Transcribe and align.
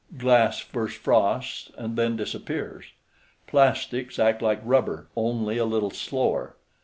Glass 0.17 0.57
first 0.59 0.97
frosts 0.97 1.69
and 1.77 1.95
then 1.95 2.15
disappears. 2.15 2.85
Plastics 3.45 4.17
act 4.17 4.41
like 4.41 4.59
rubber, 4.63 5.09
only 5.15 5.57
a 5.59 5.65
little 5.65 5.91
slower. 5.91 6.55